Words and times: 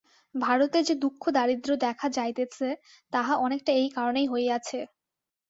ভারতে 0.35 0.79
যে 0.83 0.93
দুঃখদারিদ্র্য 0.95 1.75
দেখা 1.85 2.07
যাইতেছে, 2.11 2.67
তাহা 3.13 3.33
অনেকটা 3.45 3.71
এই 3.73 3.89
কারণেই 3.89 4.27
হইয়াছে। 4.27 4.79